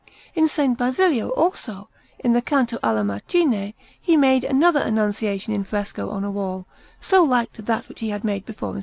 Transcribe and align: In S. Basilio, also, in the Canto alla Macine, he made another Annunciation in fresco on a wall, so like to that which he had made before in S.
In 0.33 0.45
S. 0.45 0.57
Basilio, 0.77 1.29
also, 1.29 1.87
in 2.17 2.33
the 2.33 2.41
Canto 2.41 2.79
alla 2.81 3.03
Macine, 3.03 3.75
he 4.01 4.17
made 4.17 4.43
another 4.43 4.79
Annunciation 4.79 5.53
in 5.53 5.63
fresco 5.63 6.09
on 6.09 6.23
a 6.23 6.31
wall, 6.31 6.65
so 6.99 7.21
like 7.21 7.53
to 7.53 7.61
that 7.61 7.87
which 7.87 7.99
he 7.99 8.09
had 8.09 8.23
made 8.23 8.43
before 8.43 8.71
in 8.71 8.77
S. 8.79 8.79